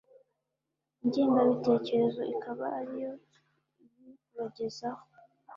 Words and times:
ingengabitekerezo 1.03 2.21
ikaba 2.33 2.65
ariyo 2.79 3.11
ibibagezaho. 3.83 5.03